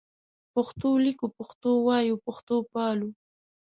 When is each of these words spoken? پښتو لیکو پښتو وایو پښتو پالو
پښتو 0.53 0.89
لیکو 1.05 1.25
پښتو 1.37 1.69
وایو 1.87 2.15
پښتو 2.25 2.55
پالو 2.73 3.09